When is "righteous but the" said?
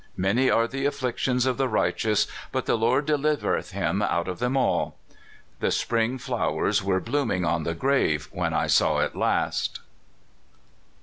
1.67-2.75